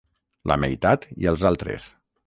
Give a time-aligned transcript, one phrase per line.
[0.51, 1.91] La meitat i els altres.